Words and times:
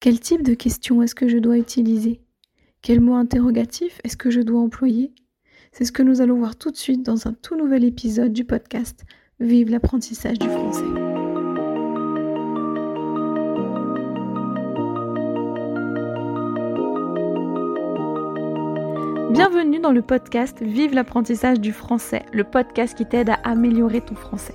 Quel 0.00 0.18
type 0.18 0.42
de 0.42 0.54
question 0.54 1.02
est-ce 1.02 1.14
que 1.14 1.28
je 1.28 1.36
dois 1.36 1.58
utiliser? 1.58 2.22
Quel 2.80 3.00
mot 3.00 3.16
interrogatif 3.16 4.00
est-ce 4.02 4.16
que 4.16 4.30
je 4.30 4.40
dois 4.40 4.58
employer? 4.58 5.12
C'est 5.72 5.84
ce 5.84 5.92
que 5.92 6.02
nous 6.02 6.22
allons 6.22 6.38
voir 6.38 6.56
tout 6.56 6.70
de 6.70 6.76
suite 6.78 7.02
dans 7.02 7.28
un 7.28 7.34
tout 7.34 7.54
nouvel 7.54 7.84
épisode 7.84 8.32
du 8.32 8.46
podcast 8.46 9.04
Vive 9.40 9.70
l'apprentissage 9.70 10.38
du 10.38 10.48
français. 10.48 10.86
Bienvenue 19.32 19.80
dans 19.80 19.92
le 19.92 20.00
podcast 20.00 20.62
Vive 20.62 20.94
l'apprentissage 20.94 21.60
du 21.60 21.72
français, 21.74 22.24
le 22.32 22.44
podcast 22.44 22.96
qui 22.96 23.04
t'aide 23.04 23.28
à 23.28 23.34
améliorer 23.44 24.00
ton 24.00 24.14
français. 24.14 24.54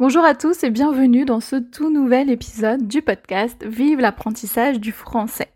Bonjour 0.00 0.24
à 0.24 0.34
tous 0.34 0.64
et 0.64 0.70
bienvenue 0.70 1.24
dans 1.24 1.38
ce 1.38 1.54
tout 1.54 1.88
nouvel 1.88 2.28
épisode 2.28 2.88
du 2.88 3.00
podcast 3.00 3.64
Vive 3.64 4.00
l'apprentissage 4.00 4.80
du 4.80 4.90
français. 4.90 5.52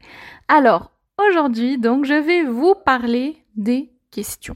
Alors, 0.47 0.93
aujourd'hui, 1.19 1.77
donc, 1.77 2.05
je 2.05 2.15
vais 2.15 2.45
vous 2.45 2.77
parler 2.77 3.43
des 3.57 3.91
questions. 4.13 4.55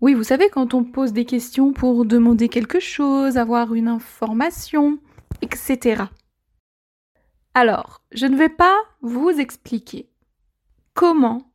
Oui, 0.00 0.14
vous 0.14 0.24
savez, 0.24 0.48
quand 0.48 0.74
on 0.74 0.82
pose 0.82 1.12
des 1.12 1.24
questions 1.24 1.72
pour 1.72 2.04
demander 2.04 2.48
quelque 2.48 2.80
chose, 2.80 3.38
avoir 3.38 3.74
une 3.74 3.86
information, 3.86 4.98
etc. 5.40 6.02
Alors, 7.54 8.02
je 8.10 8.26
ne 8.26 8.36
vais 8.36 8.48
pas 8.48 8.76
vous 9.02 9.30
expliquer 9.30 10.10
comment 10.94 11.52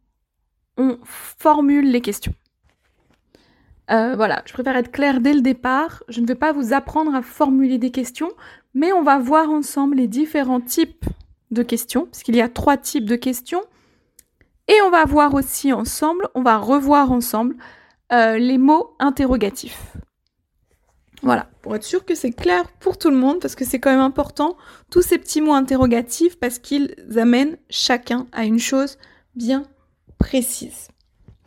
on 0.77 0.99
formule 1.03 1.91
les 1.91 2.01
questions. 2.01 2.33
Euh, 3.89 4.15
voilà, 4.15 4.41
je 4.45 4.53
préfère 4.53 4.75
être 4.75 4.91
claire 4.91 5.21
dès 5.21 5.33
le 5.33 5.41
départ. 5.41 6.03
Je 6.09 6.21
ne 6.21 6.27
vais 6.27 6.35
pas 6.35 6.51
vous 6.51 6.73
apprendre 6.73 7.15
à 7.15 7.21
formuler 7.21 7.77
des 7.77 7.91
questions, 7.91 8.31
mais 8.73 8.91
on 8.91 9.03
va 9.03 9.17
voir 9.17 9.49
ensemble 9.49 9.97
les 9.97 10.07
différents 10.07 10.61
types 10.61 11.05
de 11.51 11.63
questions, 11.63 12.05
puisqu'il 12.05 12.35
y 12.35 12.41
a 12.41 12.49
trois 12.49 12.77
types 12.77 13.05
de 13.05 13.15
questions. 13.15 13.63
Et 14.67 14.81
on 14.81 14.89
va 14.89 15.05
voir 15.05 15.33
aussi 15.33 15.71
ensemble, 15.71 16.27
on 16.35 16.41
va 16.41 16.57
revoir 16.57 17.11
ensemble 17.11 17.55
euh, 18.11 18.37
les 18.37 18.57
mots 18.57 18.95
interrogatifs. 18.99 19.93
Voilà, 21.23 21.49
pour 21.61 21.75
être 21.75 21.83
sûr 21.83 22.05
que 22.05 22.15
c'est 22.15 22.31
clair 22.31 22.69
pour 22.79 22.97
tout 22.97 23.09
le 23.09 23.15
monde, 23.15 23.39
parce 23.39 23.55
que 23.55 23.65
c'est 23.65 23.79
quand 23.79 23.89
même 23.89 23.99
important, 23.99 24.57
tous 24.91 25.01
ces 25.01 25.17
petits 25.17 25.41
mots 25.41 25.53
interrogatifs, 25.53 26.37
parce 26.37 26.59
qu'ils 26.59 26.93
amènent 27.17 27.57
chacun 27.69 28.27
à 28.33 28.43
une 28.43 28.59
chose 28.59 28.97
bien 29.35 29.63
précise. 30.19 30.89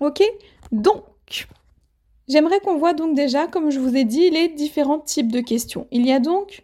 Ok? 0.01 0.23
Donc, 0.73 1.05
J'aimerais 2.31 2.61
qu'on 2.61 2.77
voit 2.77 2.95
donc 2.95 3.17
déjà, 3.17 3.49
comme 3.49 3.71
je 3.71 3.81
vous 3.81 3.97
ai 3.97 4.05
dit, 4.05 4.31
les 4.31 4.47
différents 4.47 5.01
types 5.01 5.33
de 5.33 5.41
questions. 5.41 5.89
Il 5.91 6.07
y 6.07 6.13
a 6.13 6.21
donc 6.21 6.63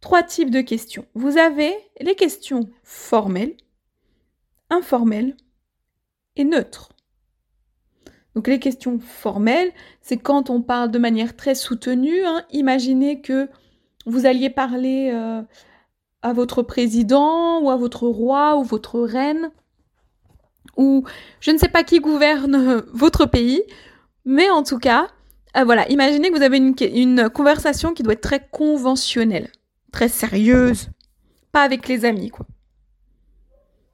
trois 0.00 0.24
types 0.24 0.50
de 0.50 0.62
questions. 0.62 1.06
Vous 1.14 1.38
avez 1.38 1.72
les 2.00 2.16
questions 2.16 2.68
formelles, 2.82 3.56
informelles 4.68 5.36
et 6.34 6.42
neutres. 6.42 6.88
Donc 8.34 8.48
les 8.48 8.58
questions 8.58 8.98
formelles, 8.98 9.70
c'est 10.02 10.16
quand 10.16 10.50
on 10.50 10.60
parle 10.60 10.90
de 10.90 10.98
manière 10.98 11.36
très 11.36 11.54
soutenue. 11.54 12.24
Hein. 12.24 12.42
Imaginez 12.50 13.20
que 13.20 13.48
vous 14.06 14.26
alliez 14.26 14.50
parler 14.50 15.12
euh, 15.14 15.40
à 16.22 16.32
votre 16.32 16.62
président 16.62 17.60
ou 17.60 17.70
à 17.70 17.76
votre 17.76 18.08
roi 18.08 18.56
ou 18.56 18.64
votre 18.64 18.98
reine 18.98 19.52
ou 20.76 21.04
je 21.38 21.52
ne 21.52 21.58
sais 21.58 21.68
pas 21.68 21.84
qui 21.84 22.00
gouverne 22.00 22.82
votre 22.92 23.26
pays. 23.26 23.62
Mais 24.24 24.50
en 24.50 24.62
tout 24.62 24.78
cas, 24.78 25.08
euh, 25.56 25.64
voilà, 25.64 25.88
imaginez 25.88 26.30
que 26.30 26.36
vous 26.36 26.42
avez 26.42 26.58
une, 26.58 27.28
conversation 27.30 27.94
qui 27.94 28.02
doit 28.02 28.12
être 28.12 28.20
très 28.20 28.46
conventionnelle, 28.50 29.50
très 29.92 30.08
sérieuse, 30.08 30.90
pas 31.52 31.62
avec 31.62 31.88
les 31.88 32.04
amis, 32.04 32.30
quoi. 32.30 32.46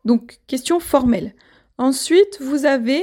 Donc, 0.05 0.39
question 0.47 0.79
formelle. 0.79 1.35
Ensuite, 1.79 2.39
vous 2.41 2.65
avez 2.65 3.03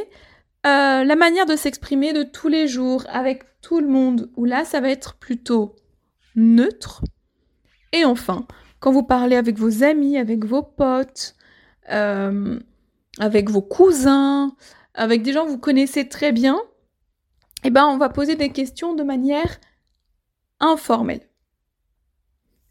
euh, 0.65 1.03
la 1.03 1.15
manière 1.15 1.45
de 1.45 1.55
s'exprimer 1.55 2.13
de 2.13 2.23
tous 2.23 2.47
les 2.47 2.67
jours 2.67 3.03
avec 3.09 3.43
tout 3.61 3.79
le 3.79 3.87
monde, 3.87 4.29
où 4.35 4.45
là, 4.45 4.63
ça 4.63 4.79
va 4.79 4.89
être 4.89 5.15
plutôt 5.15 5.75
neutre. 6.35 7.03
Et 7.91 8.05
enfin, 8.05 8.47
quand 8.79 8.91
vous 8.91 9.03
parlez 9.03 9.35
avec 9.35 9.57
vos 9.57 9.83
amis, 9.83 10.17
avec 10.17 10.45
vos 10.45 10.63
potes, 10.63 11.35
euh, 11.91 12.59
avec 13.19 13.49
vos 13.49 13.61
cousins, 13.61 14.55
avec 14.93 15.23
des 15.23 15.33
gens 15.33 15.45
que 15.45 15.51
vous 15.51 15.59
connaissez 15.59 16.07
très 16.07 16.31
bien, 16.31 16.59
eh 17.63 17.69
ben, 17.69 17.85
on 17.85 17.97
va 17.97 18.09
poser 18.09 18.35
des 18.35 18.49
questions 18.49 18.93
de 18.93 19.03
manière 19.03 19.59
informelle. 20.59 21.27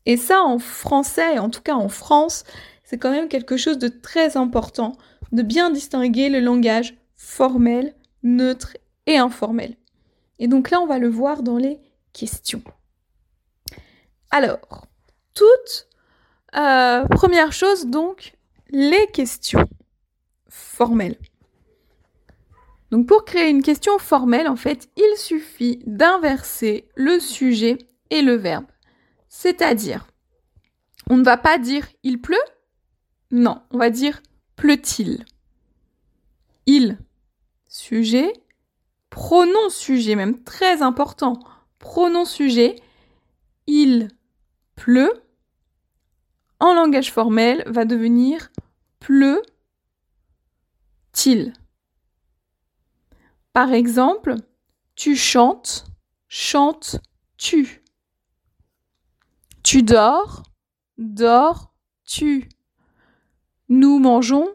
Et 0.06 0.16
ça, 0.16 0.42
en 0.42 0.58
français, 0.58 1.38
en 1.38 1.50
tout 1.50 1.62
cas 1.62 1.74
en 1.74 1.88
France, 1.88 2.44
c'est 2.84 2.98
quand 2.98 3.10
même 3.10 3.28
quelque 3.28 3.56
chose 3.56 3.78
de 3.78 3.88
très 3.88 4.36
important, 4.36 4.96
de 5.30 5.42
bien 5.42 5.70
distinguer 5.70 6.28
le 6.28 6.40
langage 6.40 6.94
formel, 7.14 7.94
neutre 8.22 8.76
et 9.06 9.16
informel. 9.16 9.76
Et 10.38 10.48
donc 10.48 10.70
là, 10.70 10.80
on 10.80 10.86
va 10.86 10.98
le 10.98 11.08
voir 11.08 11.42
dans 11.42 11.56
les 11.56 11.78
questions. 12.12 12.62
Alors, 14.30 14.86
toute 15.34 15.88
euh, 16.56 17.06
première 17.06 17.52
chose, 17.52 17.86
donc, 17.86 18.34
les 18.70 19.06
questions 19.08 19.68
formelles. 20.48 21.16
Donc 22.92 23.06
pour 23.06 23.24
créer 23.24 23.48
une 23.48 23.62
question 23.62 23.98
formelle, 23.98 24.46
en 24.46 24.56
fait, 24.56 24.90
il 24.98 25.16
suffit 25.16 25.82
d'inverser 25.86 26.90
le 26.94 27.18
sujet 27.20 27.78
et 28.10 28.20
le 28.20 28.34
verbe. 28.34 28.66
C'est-à-dire, 29.30 30.06
on 31.08 31.16
ne 31.16 31.24
va 31.24 31.38
pas 31.38 31.56
dire 31.56 31.88
il 32.02 32.20
pleut 32.20 32.36
Non, 33.30 33.62
on 33.70 33.78
va 33.78 33.88
dire 33.88 34.20
pleut-il 34.56 35.24
Il, 36.66 36.98
sujet, 37.66 38.30
pronom 39.08 39.70
sujet, 39.70 40.14
même 40.14 40.44
très 40.44 40.82
important, 40.82 41.40
pronom 41.78 42.26
sujet, 42.26 42.76
il 43.66 44.08
pleut, 44.76 45.14
en 46.60 46.74
langage 46.74 47.10
formel, 47.10 47.64
va 47.66 47.86
devenir 47.86 48.52
pleut-il. 49.00 49.44
Par 53.52 53.72
exemple, 53.72 54.36
tu 54.94 55.16
chantes, 55.16 55.84
chantes-tu. 56.28 57.82
Tu 59.62 59.82
dors, 59.82 60.42
dors-tu. 60.98 62.48
Nous 63.68 63.98
mangeons, 63.98 64.48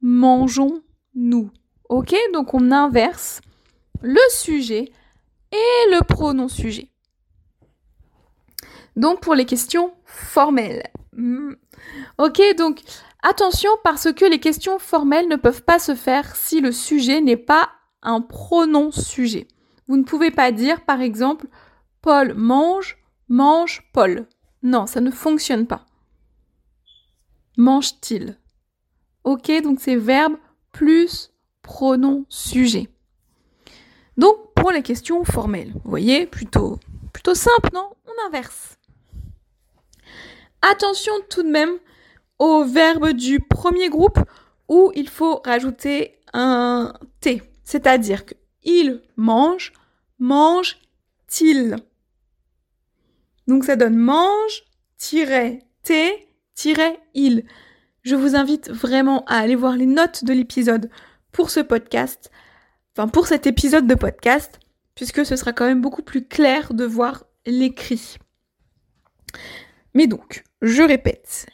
mangeons-nous. 0.00 1.50
Ok 1.88 2.14
Donc 2.32 2.54
on 2.54 2.70
inverse 2.70 3.40
le 4.02 4.20
sujet 4.30 4.92
et 5.50 5.90
le 5.90 6.04
pronom 6.04 6.48
sujet. 6.48 6.90
Donc 8.96 9.20
pour 9.20 9.34
les 9.34 9.46
questions 9.46 9.94
formelles. 10.04 10.82
Hmm. 11.14 11.54
Ok, 12.18 12.40
donc 12.56 12.80
attention 13.22 13.70
parce 13.84 14.12
que 14.12 14.24
les 14.24 14.40
questions 14.40 14.78
formelles 14.78 15.28
ne 15.28 15.36
peuvent 15.36 15.62
pas 15.62 15.78
se 15.78 15.94
faire 15.94 16.36
si 16.36 16.60
le 16.60 16.72
sujet 16.72 17.20
n'est 17.20 17.36
pas 17.36 17.70
un 18.02 18.20
pronom 18.20 18.90
sujet. 18.90 19.48
Vous 19.86 19.96
ne 19.96 20.04
pouvez 20.04 20.30
pas 20.30 20.52
dire, 20.52 20.84
par 20.84 21.00
exemple, 21.00 21.46
Paul 22.00 22.34
mange, 22.34 22.98
mange 23.28 23.88
Paul. 23.92 24.26
Non, 24.62 24.86
ça 24.86 25.00
ne 25.00 25.10
fonctionne 25.10 25.66
pas. 25.66 25.86
Mange-t-il? 27.56 28.38
Ok, 29.24 29.50
donc 29.62 29.80
c'est 29.80 29.96
verbe 29.96 30.36
plus 30.72 31.32
pronom 31.62 32.24
sujet. 32.28 32.88
Donc, 34.16 34.36
pour 34.54 34.70
les 34.70 34.82
questions 34.82 35.24
formelles, 35.24 35.72
vous 35.72 35.90
voyez, 35.90 36.26
plutôt, 36.26 36.78
plutôt 37.12 37.34
simple, 37.34 37.70
non? 37.72 37.90
On 38.06 38.26
inverse. 38.26 38.78
Attention 40.60 41.12
tout 41.28 41.42
de 41.42 41.50
même 41.50 41.78
au 42.38 42.64
verbe 42.64 43.10
du 43.10 43.40
premier 43.40 43.88
groupe 43.88 44.18
où 44.68 44.92
il 44.94 45.08
faut 45.08 45.40
rajouter 45.44 46.20
un 46.32 46.92
T. 47.20 47.42
C'est-à-dire 47.64 48.24
que 48.24 48.34
il 48.64 49.02
mange, 49.16 49.72
mange-t-il? 50.18 51.76
Donc 53.48 53.64
ça 53.64 53.76
donne 53.76 53.96
mange, 53.96 54.62
il. 57.14 57.44
Je 58.02 58.14
vous 58.14 58.36
invite 58.36 58.70
vraiment 58.70 59.24
à 59.26 59.36
aller 59.36 59.56
voir 59.56 59.76
les 59.76 59.86
notes 59.86 60.24
de 60.24 60.32
l'épisode 60.32 60.90
pour 61.32 61.50
ce 61.50 61.60
podcast, 61.60 62.30
enfin 62.92 63.08
pour 63.08 63.26
cet 63.26 63.46
épisode 63.46 63.86
de 63.86 63.94
podcast, 63.94 64.60
puisque 64.94 65.24
ce 65.24 65.36
sera 65.36 65.52
quand 65.52 65.66
même 65.66 65.80
beaucoup 65.80 66.02
plus 66.02 66.26
clair 66.26 66.74
de 66.74 66.84
voir 66.84 67.24
l'écrit. 67.46 68.18
Mais 69.94 70.06
donc, 70.06 70.44
je 70.62 70.82
répète. 70.82 71.46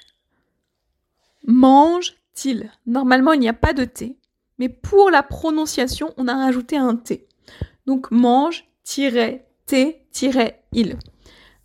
Mange-t-il? 1.46 2.70
Normalement, 2.86 3.32
il 3.32 3.40
n'y 3.40 3.48
a 3.48 3.54
pas 3.54 3.72
de 3.72 3.84
T, 3.84 4.18
mais 4.58 4.68
pour 4.68 5.10
la 5.10 5.22
prononciation, 5.22 6.12
on 6.16 6.28
a 6.28 6.34
rajouté 6.34 6.76
un 6.76 6.96
T. 6.96 7.26
Donc 7.86 8.10
mange-t-il. 8.10 9.40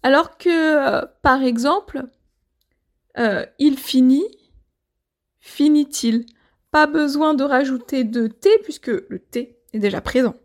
Alors 0.04 0.38
que, 0.38 0.50
euh, 0.50 1.06
par 1.22 1.44
exemple, 1.44 2.06
euh, 3.18 3.46
il 3.60 3.78
finit, 3.78 4.28
finit-il? 5.40 6.26
Pas 6.72 6.88
besoin 6.88 7.36
de 7.36 7.44
rajouter 7.44 8.04
de 8.04 8.28
T 8.28 8.50
puisque 8.64 8.88
le 8.88 9.20
T 9.20 9.60
est 9.74 9.80
déjà 9.80 10.02
présent. 10.02 10.36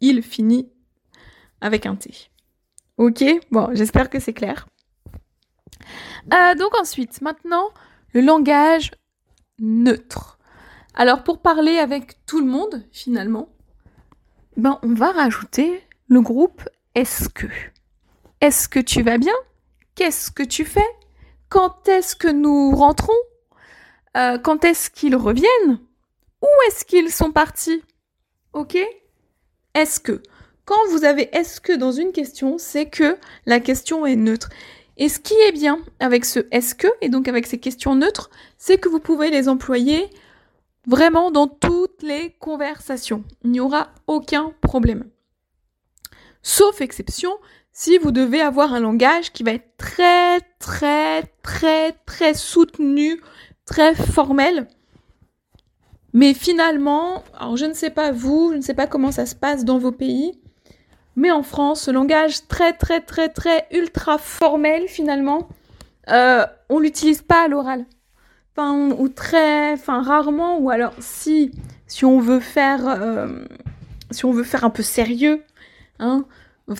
Il 0.00 0.22
finit 0.22 0.68
avec 1.60 1.86
un 1.86 1.94
T. 1.94 2.12
Ok? 2.96 3.24
Bon, 3.50 3.68
j'espère 3.72 4.10
que 4.10 4.18
c'est 4.18 4.32
clair. 4.32 4.66
Euh, 6.34 6.54
donc 6.56 6.74
ensuite, 6.80 7.20
maintenant, 7.22 7.70
le 8.12 8.20
langage 8.20 8.90
neutre. 9.60 10.35
Alors 10.96 11.22
pour 11.22 11.42
parler 11.42 11.76
avec 11.78 12.24
tout 12.24 12.40
le 12.40 12.46
monde, 12.46 12.82
finalement, 12.90 13.50
ben, 14.56 14.78
on 14.82 14.94
va 14.94 15.12
rajouter 15.12 15.82
le 16.08 16.22
groupe 16.22 16.62
est-ce 16.94 17.28
que? 17.28 17.46
Est-ce 18.40 18.66
que 18.68 18.80
tu 18.80 19.02
vas 19.02 19.18
bien? 19.18 19.34
Qu'est-ce 19.94 20.30
que 20.30 20.42
tu 20.42 20.64
fais? 20.64 20.88
Quand 21.50 21.86
est-ce 21.86 22.16
que 22.16 22.28
nous 22.28 22.74
rentrons? 22.74 23.12
Euh, 24.16 24.38
Quand 24.38 24.64
est-ce 24.64 24.88
qu'ils 24.88 25.16
reviennent? 25.16 25.80
Où 26.40 26.46
est-ce 26.66 26.86
qu'ils 26.86 27.10
sont 27.10 27.30
partis? 27.30 27.82
Ok? 28.54 28.78
Est-ce 29.74 30.00
que? 30.00 30.22
Quand 30.64 30.88
vous 30.90 31.04
avez 31.04 31.28
est-ce 31.36 31.60
que 31.60 31.74
dans 31.76 31.92
une 31.92 32.12
question, 32.12 32.56
c'est 32.56 32.86
que 32.86 33.18
la 33.44 33.60
question 33.60 34.06
est 34.06 34.16
neutre. 34.16 34.48
Et 34.96 35.10
ce 35.10 35.20
qui 35.20 35.34
est 35.46 35.52
bien 35.52 35.78
avec 36.00 36.24
ce 36.24 36.40
est-ce 36.50 36.74
que, 36.74 36.88
et 37.02 37.10
donc 37.10 37.28
avec 37.28 37.46
ces 37.46 37.58
questions 37.58 37.94
neutres, 37.94 38.30
c'est 38.56 38.78
que 38.78 38.88
vous 38.88 38.98
pouvez 39.00 39.30
les 39.30 39.48
employer 39.50 40.08
vraiment 40.86 41.30
dans 41.30 41.48
toutes 41.48 42.02
les 42.02 42.30
conversations. 42.38 43.24
Il 43.44 43.50
n'y 43.50 43.60
aura 43.60 43.88
aucun 44.06 44.52
problème. 44.60 45.04
Sauf 46.42 46.80
exception, 46.80 47.32
si 47.72 47.98
vous 47.98 48.12
devez 48.12 48.40
avoir 48.40 48.72
un 48.72 48.80
langage 48.80 49.32
qui 49.32 49.42
va 49.42 49.52
être 49.52 49.76
très, 49.76 50.40
très, 50.58 51.24
très, 51.42 51.92
très 52.06 52.34
soutenu, 52.34 53.20
très 53.64 53.94
formel. 53.94 54.68
Mais 56.12 56.32
finalement, 56.32 57.22
alors 57.38 57.56
je 57.56 57.66
ne 57.66 57.74
sais 57.74 57.90
pas 57.90 58.12
vous, 58.12 58.52
je 58.52 58.56
ne 58.56 58.62
sais 58.62 58.74
pas 58.74 58.86
comment 58.86 59.12
ça 59.12 59.26
se 59.26 59.34
passe 59.34 59.64
dans 59.64 59.78
vos 59.78 59.92
pays, 59.92 60.40
mais 61.16 61.30
en 61.30 61.42
France, 61.42 61.82
ce 61.82 61.90
langage 61.90 62.46
très 62.48 62.72
très 62.72 63.00
très 63.00 63.28
très 63.28 63.66
ultra 63.70 64.16
formel 64.16 64.88
finalement, 64.88 65.48
euh, 66.08 66.46
on 66.70 66.78
l'utilise 66.78 67.20
pas 67.20 67.44
à 67.44 67.48
l'oral. 67.48 67.84
Enfin, 68.58 68.90
ou 68.90 69.10
très, 69.10 69.74
enfin 69.74 70.00
rarement, 70.00 70.56
ou 70.58 70.70
alors 70.70 70.94
si, 70.98 71.50
si 71.86 72.06
on 72.06 72.20
veut 72.20 72.40
faire, 72.40 72.88
euh, 72.88 73.44
si 74.10 74.24
on 74.24 74.32
veut 74.32 74.44
faire 74.44 74.64
un 74.64 74.70
peu 74.70 74.82
sérieux, 74.82 75.42
hein, 75.98 76.24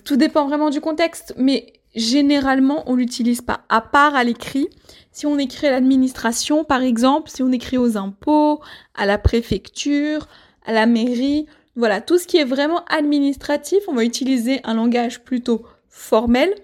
tout 0.02 0.16
dépend 0.16 0.46
vraiment 0.46 0.70
du 0.70 0.80
contexte, 0.80 1.34
mais 1.36 1.74
généralement 1.94 2.84
on 2.86 2.94
l'utilise 2.94 3.42
pas, 3.42 3.60
à 3.68 3.82
part 3.82 4.14
à 4.14 4.24
l'écrit. 4.24 4.68
Si 5.12 5.26
on 5.26 5.36
écrit 5.36 5.66
à 5.66 5.70
l'administration, 5.70 6.64
par 6.64 6.80
exemple, 6.80 7.28
si 7.28 7.42
on 7.42 7.52
écrit 7.52 7.76
aux 7.76 7.98
impôts, 7.98 8.62
à 8.94 9.04
la 9.04 9.18
préfecture, 9.18 10.28
à 10.64 10.72
la 10.72 10.86
mairie, 10.86 11.44
voilà, 11.74 12.00
tout 12.00 12.16
ce 12.16 12.26
qui 12.26 12.38
est 12.38 12.44
vraiment 12.44 12.86
administratif, 12.86 13.80
on 13.86 13.92
va 13.92 14.04
utiliser 14.04 14.60
un 14.64 14.72
langage 14.72 15.24
plutôt 15.24 15.66
formel, 15.90 16.54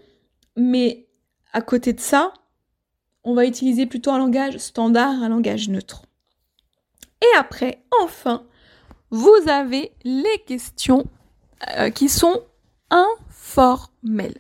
mais 0.57 1.07
à 1.53 1.61
côté 1.61 1.93
de 1.93 2.01
ça, 2.01 2.33
on 3.25 3.35
va 3.35 3.47
utiliser 3.47 3.87
plutôt 3.87 4.11
un 4.11 4.19
langage 4.19 4.59
standard, 4.59 5.23
un 5.23 5.29
langage 5.29 5.69
neutre. 5.69 6.03
Et 7.21 7.39
après, 7.39 7.83
enfin, 8.03 8.45
vous 9.11 9.37
avez 9.47 9.93
les 10.05 10.43
questions 10.47 11.05
euh, 11.77 11.91
qui 11.91 12.09
sont 12.09 12.43
informelles. 12.91 14.39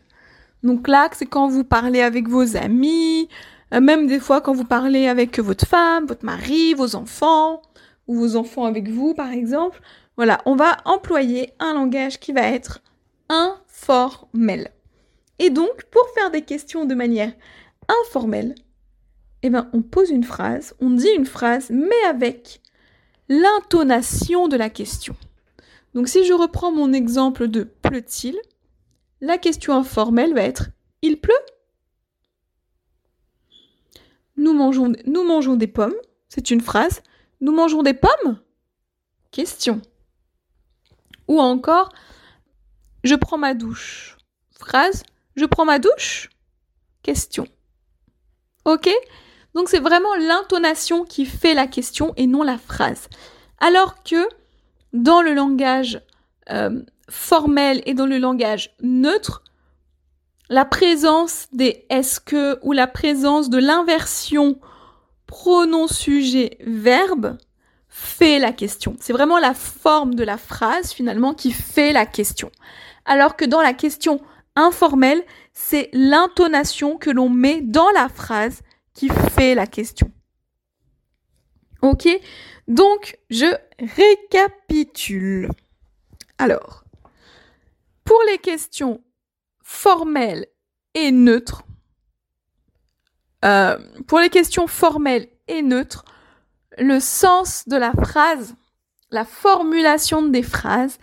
Donc 0.62 0.88
là, 0.88 1.08
c'est 1.12 1.26
quand 1.26 1.48
vous 1.48 1.64
parlez 1.64 2.00
avec 2.00 2.28
vos 2.28 2.56
amis, 2.56 3.28
euh, 3.72 3.80
même 3.80 4.06
des 4.06 4.20
fois 4.20 4.40
quand 4.40 4.52
vous 4.52 4.64
parlez 4.64 5.08
avec 5.08 5.38
votre 5.38 5.66
femme, 5.66 6.06
votre 6.06 6.24
mari, 6.24 6.74
vos 6.74 6.96
enfants, 6.96 7.62
ou 8.06 8.16
vos 8.16 8.36
enfants 8.36 8.64
avec 8.64 8.88
vous, 8.88 9.14
par 9.14 9.30
exemple. 9.30 9.80
Voilà, 10.16 10.40
on 10.44 10.56
va 10.56 10.78
employer 10.84 11.52
un 11.58 11.74
langage 11.74 12.20
qui 12.20 12.32
va 12.32 12.42
être 12.42 12.80
informel. 13.28 14.70
Et 15.38 15.50
donc, 15.50 15.84
pour 15.90 16.06
faire 16.14 16.30
des 16.30 16.42
questions 16.42 16.84
de 16.84 16.94
manière 16.94 17.32
informelle, 18.04 18.54
eh 19.42 19.50
ben, 19.50 19.68
on 19.72 19.82
pose 19.82 20.10
une 20.10 20.24
phrase, 20.24 20.74
on 20.80 20.90
dit 20.90 21.10
une 21.16 21.26
phrase, 21.26 21.70
mais 21.70 22.02
avec 22.08 22.60
l'intonation 23.28 24.48
de 24.48 24.56
la 24.56 24.70
question. 24.70 25.16
Donc, 25.94 26.08
si 26.08 26.24
je 26.24 26.32
reprends 26.32 26.72
mon 26.72 26.92
exemple 26.92 27.48
de 27.48 27.64
pleut-il, 27.64 28.38
la 29.20 29.38
question 29.38 29.74
informelle 29.74 30.34
va 30.34 30.42
être 30.42 30.70
il 31.02 31.20
pleut? 31.20 31.34
Nous 34.36 34.52
mangeons, 34.52 34.92
nous 35.06 35.24
mangeons 35.24 35.56
des 35.56 35.66
pommes, 35.66 35.94
c'est 36.28 36.50
une 36.50 36.60
phrase. 36.60 37.02
Nous 37.40 37.52
mangeons 37.52 37.82
des 37.82 37.94
pommes? 37.94 38.40
Question. 39.30 39.82
Ou 41.28 41.40
encore, 41.40 41.92
je 43.04 43.14
prends 43.14 43.38
ma 43.38 43.54
douche. 43.54 44.16
Phrase, 44.58 45.02
je 45.36 45.44
prends 45.44 45.64
ma 45.64 45.78
douche? 45.78 46.30
Question. 47.02 47.46
Ok? 48.64 48.88
Donc 49.54 49.68
c'est 49.68 49.80
vraiment 49.80 50.14
l'intonation 50.14 51.04
qui 51.04 51.26
fait 51.26 51.54
la 51.54 51.66
question 51.66 52.14
et 52.16 52.26
non 52.26 52.42
la 52.42 52.58
phrase. 52.58 53.08
Alors 53.60 54.02
que 54.02 54.28
dans 54.92 55.22
le 55.22 55.34
langage 55.34 56.00
euh, 56.50 56.82
formel 57.08 57.82
et 57.86 57.94
dans 57.94 58.06
le 58.06 58.18
langage 58.18 58.74
neutre, 58.80 59.42
la 60.48 60.64
présence 60.64 61.46
des 61.52 61.86
est-ce 61.88 62.20
que 62.20 62.58
ou 62.62 62.72
la 62.72 62.86
présence 62.86 63.48
de 63.50 63.58
l'inversion 63.58 64.58
pronom 65.26 65.86
sujet 65.86 66.58
verbe 66.60 67.38
fait 67.88 68.38
la 68.38 68.52
question. 68.52 68.96
C'est 69.00 69.12
vraiment 69.12 69.38
la 69.38 69.54
forme 69.54 70.14
de 70.14 70.24
la 70.24 70.38
phrase 70.38 70.92
finalement 70.92 71.34
qui 71.34 71.52
fait 71.52 71.92
la 71.92 72.06
question. 72.06 72.50
Alors 73.04 73.36
que 73.36 73.44
dans 73.44 73.60
la 73.60 73.72
question 73.72 74.20
informelle, 74.56 75.22
c'est 75.52 75.88
l'intonation 75.92 76.96
que 76.96 77.10
l'on 77.10 77.28
met 77.28 77.60
dans 77.62 77.90
la 77.94 78.08
phrase 78.08 78.62
qui 78.94 79.08
fait 79.08 79.54
la 79.54 79.66
question. 79.66 80.10
Ok 81.82 82.08
Donc, 82.68 83.18
je 83.30 83.46
récapitule. 83.78 85.48
Alors, 86.38 86.84
pour 88.04 88.20
les 88.30 88.38
questions 88.38 89.02
formelles 89.62 90.46
et 90.94 91.10
neutres, 91.10 91.64
euh, 93.44 93.78
pour 94.06 94.20
les 94.20 94.28
questions 94.28 94.66
formelles 94.66 95.28
et 95.48 95.62
neutres, 95.62 96.04
le 96.78 97.00
sens 97.00 97.66
de 97.68 97.76
la 97.76 97.92
phrase, 97.92 98.54
la 99.10 99.24
formulation 99.24 100.22
des 100.22 100.42
phrases 100.42 100.98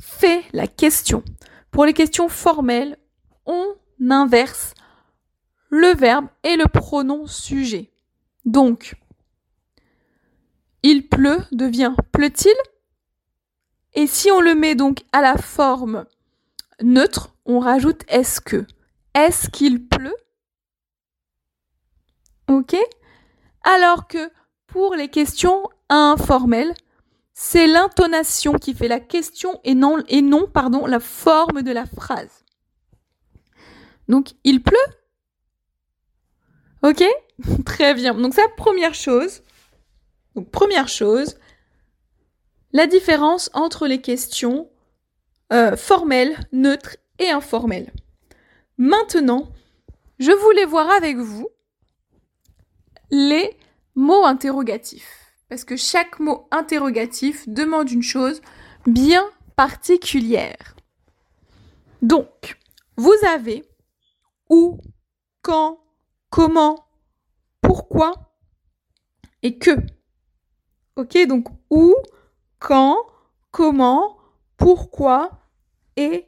fait 0.00 0.42
la 0.52 0.66
question. 0.66 1.22
Pour 1.70 1.84
les 1.84 1.94
questions 1.94 2.28
formelles, 2.28 2.98
on 3.46 3.76
inverse 4.10 4.74
le 5.68 5.94
verbe 5.94 6.26
et 6.42 6.56
le 6.56 6.66
pronom 6.66 7.26
sujet. 7.26 7.90
Donc, 8.44 8.94
il 10.82 11.08
pleut 11.08 11.40
devient 11.52 11.94
pleut-il? 12.12 12.54
Et 13.94 14.06
si 14.06 14.30
on 14.30 14.40
le 14.40 14.54
met 14.54 14.74
donc 14.74 15.04
à 15.12 15.20
la 15.20 15.36
forme 15.36 16.04
neutre, 16.82 17.34
on 17.44 17.58
rajoute 17.58 18.02
est-ce 18.08 18.40
que. 18.40 18.66
Est-ce 19.14 19.48
qu'il 19.48 19.86
pleut? 19.86 20.16
Ok? 22.48 22.76
Alors 23.62 24.06
que 24.06 24.30
pour 24.66 24.94
les 24.94 25.08
questions 25.08 25.62
informelles, 25.88 26.74
c'est 27.32 27.66
l'intonation 27.66 28.54
qui 28.54 28.74
fait 28.74 28.88
la 28.88 29.00
question 29.00 29.60
et 29.64 29.74
non, 29.74 29.98
et 30.08 30.22
la 30.22 31.00
forme 31.00 31.62
de 31.62 31.72
la 31.72 31.86
phrase. 31.86 32.44
Donc, 34.08 34.34
il 34.44 34.62
pleut? 34.62 34.76
Ok 36.86 37.02
Très 37.66 37.94
bien. 37.94 38.14
Donc, 38.14 38.34
ça, 38.34 38.46
première 38.56 38.94
chose. 38.94 39.42
Donc, 40.36 40.50
première 40.52 40.86
chose, 40.86 41.36
la 42.72 42.86
différence 42.86 43.50
entre 43.54 43.88
les 43.88 44.00
questions 44.00 44.70
euh, 45.52 45.76
formelles, 45.76 46.36
neutres 46.52 46.96
et 47.18 47.28
informelles. 47.28 47.92
Maintenant, 48.78 49.48
je 50.20 50.30
voulais 50.30 50.64
voir 50.64 50.88
avec 50.90 51.16
vous 51.16 51.48
les 53.10 53.56
mots 53.96 54.24
interrogatifs. 54.24 55.32
Parce 55.48 55.64
que 55.64 55.76
chaque 55.76 56.20
mot 56.20 56.46
interrogatif 56.52 57.48
demande 57.48 57.90
une 57.90 58.02
chose 58.02 58.40
bien 58.86 59.28
particulière. 59.56 60.76
Donc, 62.02 62.58
vous 62.96 63.14
avez 63.26 63.64
où, 64.50 64.78
quand, 65.42 65.80
comment, 66.36 66.86
pourquoi 67.62 68.12
et 69.42 69.56
que. 69.56 69.70
Ok, 70.96 71.16
donc 71.26 71.48
où, 71.70 71.94
quand, 72.58 72.98
comment, 73.50 74.18
pourquoi 74.58 75.30
et 75.96 76.26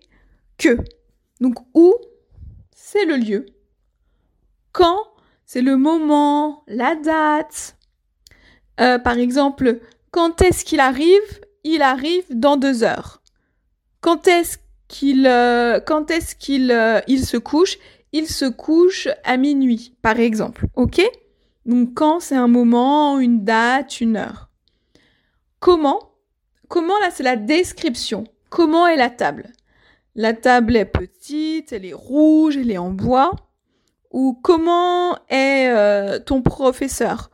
que. 0.57 0.79
Donc 1.43 1.57
où, 1.75 1.95
c'est 2.75 3.05
le 3.05 3.17
lieu. 3.17 3.45
Quand, 4.73 4.99
c'est 5.45 5.61
le 5.61 5.77
moment, 5.77 6.65
la 6.69 6.95
date. 6.95 7.77
Euh, 8.81 8.99
par 8.99 9.19
exemple, 9.19 9.79
quand 10.11 10.41
est-ce 10.41 10.65
qu'il 10.65 10.81
arrive? 10.81 11.41
Il 11.65 11.83
arrive 11.83 12.25
dans 12.31 12.57
deux 12.57 12.83
heures. 12.83 13.21
Quand 14.01 14.27
est-ce 14.27 14.57
qu'il 14.89 15.27
euh, 15.27 15.81
euh, 15.81 17.17
se 17.19 17.37
couche? 17.37 17.77
Il 18.13 18.27
se 18.27 18.47
couche 18.47 19.09
à 19.25 19.37
minuit, 19.37 19.95
par 20.03 20.19
exemple. 20.19 20.67
Ok? 20.75 21.01
Donc 21.67 21.95
quand 21.95 22.21
c'est 22.21 22.37
un 22.37 22.49
moment, 22.49 23.19
une 23.19 23.45
date, 23.45 24.01
une 24.01 24.17
heure. 24.17 24.49
Comment? 25.61 26.15
Comment 26.69 26.99
là 27.01 27.11
c'est 27.11 27.23
la 27.23 27.37
description. 27.37 28.25
Comment 28.49 28.87
est 28.87 28.97
la 28.97 29.11
table? 29.11 29.53
La 30.15 30.33
table 30.33 30.77
est 30.77 30.85
petite, 30.85 31.73
elle 31.73 31.85
est 31.85 31.93
rouge, 31.93 32.57
elle 32.57 32.71
est 32.71 32.79
en 32.79 32.91
bois. 32.91 33.33
Ou 34.11 34.33
comment 34.43 35.15
est 35.29 35.69
euh, 35.69 36.19
ton 36.19 36.41
professeur? 36.41 37.31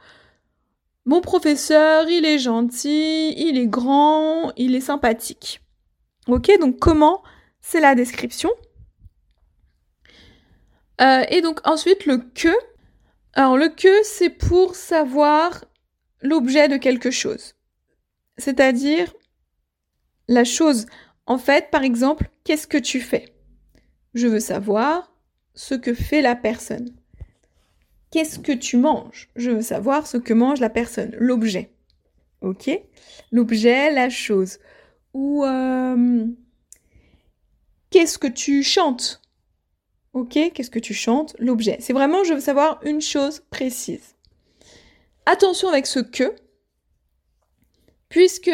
Mon 1.06 1.20
professeur, 1.20 2.08
il 2.08 2.24
est 2.24 2.38
gentil, 2.38 3.32
il 3.36 3.58
est 3.58 3.66
grand, 3.66 4.52
il 4.56 4.74
est 4.74 4.80
sympathique. 4.80 5.60
Ok, 6.26 6.50
donc 6.60 6.78
comment? 6.78 7.22
C'est 7.60 7.80
la 7.80 7.94
description. 7.94 8.50
Euh, 11.00 11.24
et 11.28 11.40
donc 11.40 11.60
ensuite 11.66 12.06
le 12.06 12.18
que. 12.18 12.54
Alors 13.32 13.56
le 13.56 13.68
que 13.68 14.02
c'est 14.04 14.30
pour 14.30 14.76
savoir 14.76 15.64
l'objet 16.22 16.68
de 16.68 16.76
quelque 16.76 17.10
chose. 17.10 17.54
C'est-à-dire 18.38 19.12
la 20.28 20.44
chose. 20.44 20.86
En 21.26 21.38
fait, 21.38 21.70
par 21.70 21.82
exemple, 21.82 22.30
qu'est-ce 22.44 22.66
que 22.66 22.78
tu 22.78 23.00
fais? 23.00 23.34
Je 24.14 24.26
veux 24.26 24.40
savoir 24.40 25.12
ce 25.54 25.74
que 25.74 25.94
fait 25.94 26.22
la 26.22 26.36
personne. 26.36 26.90
Qu'est-ce 28.10 28.38
que 28.38 28.52
tu 28.52 28.76
manges? 28.76 29.28
Je 29.34 29.50
veux 29.50 29.62
savoir 29.62 30.06
ce 30.06 30.16
que 30.16 30.32
mange 30.32 30.60
la 30.60 30.70
personne, 30.70 31.16
l'objet. 31.18 31.72
Ok? 32.42 32.70
L'objet, 33.32 33.90
la 33.90 34.08
chose. 34.10 34.58
Ou 35.14 35.44
euh, 35.44 36.26
qu'est-ce 37.90 38.18
que 38.18 38.26
tu 38.26 38.62
chantes? 38.62 39.23
Ok, 40.14 40.38
qu'est-ce 40.54 40.70
que 40.70 40.78
tu 40.78 40.94
chantes? 40.94 41.34
L'objet. 41.40 41.76
C'est 41.80 41.92
vraiment, 41.92 42.22
je 42.22 42.34
veux 42.34 42.40
savoir 42.40 42.80
une 42.84 43.00
chose 43.00 43.42
précise. 43.50 44.14
Attention 45.26 45.68
avec 45.68 45.86
ce 45.86 45.98
que, 45.98 46.36
puisque 48.08 48.52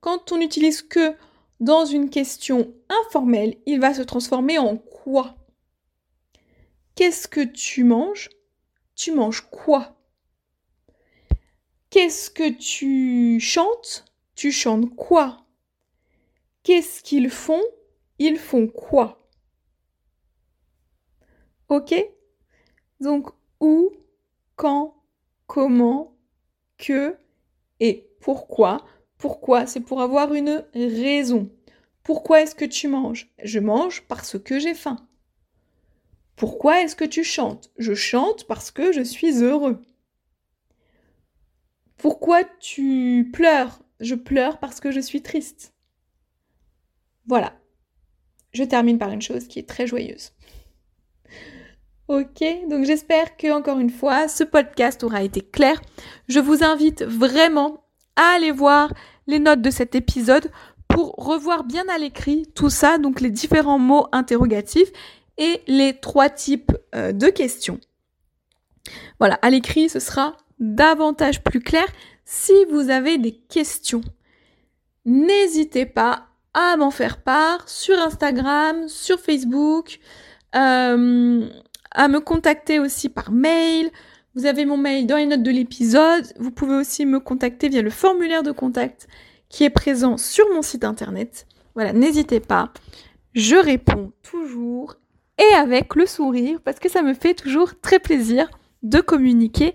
quand 0.00 0.32
on 0.32 0.40
utilise 0.40 0.80
que 0.80 1.14
dans 1.60 1.84
une 1.84 2.08
question 2.08 2.74
informelle, 2.88 3.56
il 3.66 3.78
va 3.78 3.92
se 3.92 4.02
transformer 4.02 4.56
en 4.56 4.78
quoi? 4.78 5.36
Qu'est-ce 6.94 7.28
que 7.28 7.42
tu 7.42 7.84
manges? 7.84 8.30
Tu 8.94 9.12
manges 9.12 9.42
quoi? 9.50 9.96
Qu'est-ce 11.90 12.30
que 12.30 12.48
tu 12.48 13.38
chantes? 13.38 14.06
Tu 14.34 14.50
chantes 14.50 14.94
quoi? 14.96 15.44
Qu'est-ce 16.62 17.02
qu'ils 17.02 17.28
font? 17.28 17.62
Ils 18.18 18.38
font 18.38 18.66
quoi? 18.66 19.25
Ok 21.68 21.94
Donc 23.00 23.30
où, 23.60 23.92
quand, 24.54 25.02
comment, 25.46 26.16
que 26.78 27.16
et 27.80 28.08
pourquoi. 28.20 28.84
Pourquoi 29.18 29.66
C'est 29.66 29.80
pour 29.80 30.00
avoir 30.00 30.34
une 30.34 30.64
raison. 30.74 31.50
Pourquoi 32.02 32.42
est-ce 32.42 32.54
que 32.54 32.64
tu 32.64 32.88
manges? 32.88 33.32
Je 33.42 33.58
mange 33.58 34.02
parce 34.02 34.38
que 34.38 34.58
j'ai 34.58 34.74
faim. 34.74 35.08
Pourquoi 36.36 36.82
est-ce 36.82 36.96
que 36.96 37.04
tu 37.04 37.24
chantes? 37.24 37.70
Je 37.78 37.94
chante 37.94 38.44
parce 38.46 38.70
que 38.70 38.92
je 38.92 39.02
suis 39.02 39.42
heureux. 39.42 39.82
Pourquoi 41.96 42.44
tu 42.44 43.30
pleures? 43.32 43.82
Je 44.00 44.14
pleure 44.14 44.58
parce 44.58 44.80
que 44.80 44.90
je 44.92 45.00
suis 45.00 45.22
triste. 45.22 45.74
Voilà 47.26 47.54
je 48.56 48.64
termine 48.64 48.98
par 48.98 49.12
une 49.12 49.22
chose 49.22 49.46
qui 49.46 49.58
est 49.58 49.68
très 49.68 49.86
joyeuse. 49.86 50.32
Ok, 52.08 52.44
donc 52.70 52.84
j'espère 52.84 53.36
que 53.36 53.52
encore 53.52 53.80
une 53.80 53.90
fois, 53.90 54.28
ce 54.28 54.44
podcast 54.44 55.02
aura 55.02 55.22
été 55.22 55.40
clair. 55.40 55.80
Je 56.28 56.38
vous 56.38 56.62
invite 56.62 57.02
vraiment 57.02 57.84
à 58.14 58.36
aller 58.36 58.52
voir 58.52 58.92
les 59.26 59.40
notes 59.40 59.60
de 59.60 59.70
cet 59.70 59.96
épisode 59.96 60.52
pour 60.86 61.16
revoir 61.16 61.64
bien 61.64 61.84
à 61.92 61.98
l'écrit 61.98 62.46
tout 62.54 62.70
ça, 62.70 62.98
donc 62.98 63.20
les 63.20 63.30
différents 63.30 63.80
mots 63.80 64.06
interrogatifs 64.12 64.90
et 65.36 65.60
les 65.66 65.98
trois 65.98 66.30
types 66.30 66.70
euh, 66.94 67.10
de 67.10 67.26
questions. 67.26 67.80
Voilà, 69.18 69.34
à 69.42 69.50
l'écrit, 69.50 69.88
ce 69.88 69.98
sera 69.98 70.36
davantage 70.60 71.42
plus 71.42 71.60
clair. 71.60 71.86
Si 72.24 72.54
vous 72.70 72.88
avez 72.88 73.18
des 73.18 73.32
questions, 73.32 74.02
n'hésitez 75.04 75.86
pas 75.86 76.28
à 76.54 76.76
m'en 76.76 76.92
faire 76.92 77.20
part 77.20 77.68
sur 77.68 77.98
Instagram, 77.98 78.88
sur 78.88 79.18
Facebook, 79.18 79.98
euh, 80.54 81.48
à 81.96 82.08
me 82.08 82.20
contacter 82.20 82.78
aussi 82.78 83.08
par 83.08 83.32
mail. 83.32 83.90
Vous 84.36 84.46
avez 84.46 84.66
mon 84.66 84.76
mail 84.76 85.06
dans 85.06 85.16
les 85.16 85.26
notes 85.26 85.42
de 85.42 85.50
l'épisode. 85.50 86.26
Vous 86.38 86.50
pouvez 86.52 86.74
aussi 86.74 87.06
me 87.06 87.18
contacter 87.18 87.68
via 87.68 87.82
le 87.82 87.90
formulaire 87.90 88.42
de 88.42 88.52
contact 88.52 89.08
qui 89.48 89.64
est 89.64 89.70
présent 89.70 90.18
sur 90.18 90.44
mon 90.54 90.62
site 90.62 90.84
internet. 90.84 91.46
Voilà, 91.74 91.92
n'hésitez 91.92 92.38
pas. 92.38 92.72
Je 93.34 93.56
réponds 93.56 94.12
toujours 94.22 94.96
et 95.38 95.54
avec 95.54 95.94
le 95.94 96.06
sourire 96.06 96.60
parce 96.62 96.78
que 96.78 96.90
ça 96.90 97.02
me 97.02 97.14
fait 97.14 97.34
toujours 97.34 97.80
très 97.80 97.98
plaisir 97.98 98.48
de 98.82 99.00
communiquer 99.00 99.74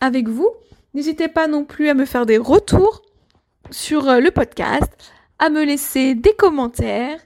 avec 0.00 0.28
vous. 0.28 0.50
N'hésitez 0.94 1.28
pas 1.28 1.46
non 1.46 1.64
plus 1.64 1.90
à 1.90 1.94
me 1.94 2.06
faire 2.06 2.24
des 2.24 2.38
retours 2.38 3.02
sur 3.70 4.08
euh, 4.08 4.20
le 4.20 4.30
podcast, 4.30 5.12
à 5.38 5.50
me 5.50 5.64
laisser 5.64 6.14
des 6.14 6.32
commentaires 6.32 7.20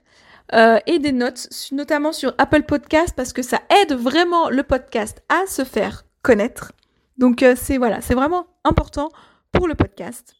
euh, 0.54 0.78
et 0.86 0.98
des 0.98 1.12
notes, 1.12 1.48
notamment 1.72 2.12
sur 2.12 2.34
Apple 2.38 2.62
Podcast, 2.62 3.14
parce 3.16 3.32
que 3.32 3.42
ça 3.42 3.60
aide 3.82 3.94
vraiment 3.94 4.50
le 4.50 4.62
podcast 4.62 5.22
à 5.28 5.46
se 5.46 5.64
faire 5.64 6.04
connaître. 6.22 6.72
Donc 7.18 7.42
euh, 7.42 7.54
c'est 7.56 7.78
vraiment 7.78 8.46
important 8.64 9.10
pour 9.50 9.68
le 9.68 9.74
podcast 9.74 10.34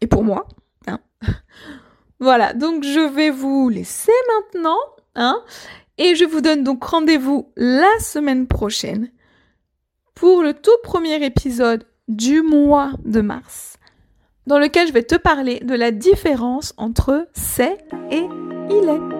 et 0.00 0.06
pour 0.06 0.24
moi. 0.24 0.46
Hein. 0.86 1.00
voilà, 2.20 2.52
donc 2.52 2.84
je 2.84 3.00
vais 3.00 3.30
vous 3.30 3.68
laisser 3.68 4.12
maintenant, 4.34 4.78
hein, 5.14 5.42
et 5.98 6.14
je 6.14 6.24
vous 6.24 6.40
donne 6.40 6.64
donc 6.64 6.82
rendez-vous 6.84 7.52
la 7.56 7.98
semaine 8.00 8.46
prochaine 8.46 9.10
pour 10.14 10.42
le 10.42 10.54
tout 10.54 10.70
premier 10.82 11.24
épisode 11.24 11.86
du 12.08 12.42
mois 12.42 12.92
de 13.04 13.20
mars 13.20 13.78
dans 14.46 14.58
lequel 14.58 14.88
je 14.88 14.92
vais 14.92 15.04
te 15.04 15.14
parler 15.14 15.60
de 15.60 15.74
la 15.74 15.90
différence 15.92 16.74
entre 16.76 17.28
c'est 17.32 17.78
et 18.10 18.26
il 18.68 18.88
est. 18.88 19.19